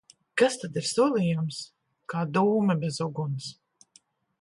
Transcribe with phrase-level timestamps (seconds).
[0.41, 1.61] Kas tad ir solījums?
[2.15, 3.55] Kā dūmi bez uguns!